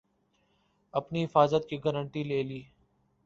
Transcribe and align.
اپنی 0.93 1.23
حفاظت 1.25 1.69
کی 1.69 1.77
گارنٹی 1.83 2.23
لے 2.23 2.41
لی 2.43 2.61